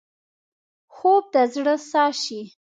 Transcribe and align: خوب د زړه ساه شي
خوب 0.93 1.23
د 1.33 1.35
زړه 1.53 1.75
ساه 1.89 2.11
شي 2.23 2.41